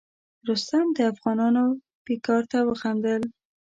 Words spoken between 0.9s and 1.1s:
د